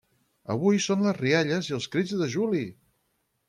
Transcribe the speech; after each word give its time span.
Avui 0.53 0.79
són 0.85 1.03
les 1.07 1.19
rialles 1.21 1.71
i 1.73 1.77
els 1.79 1.87
crits 1.97 2.17
de 2.25 2.33
Juli! 2.39 2.67